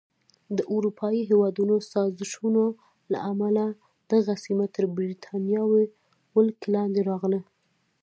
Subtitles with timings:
[0.57, 2.63] د اروپایي هېوادونو سازشونو
[3.11, 3.63] له امله
[4.11, 5.85] دغه سیمه تر بریتانوي
[6.35, 7.41] ولکې لاندې راغله.